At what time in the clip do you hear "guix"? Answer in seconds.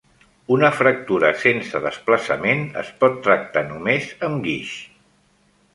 4.49-4.75